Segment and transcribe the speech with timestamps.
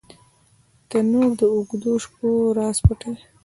[0.89, 3.17] تنور د اوږدو شپو راز پټوي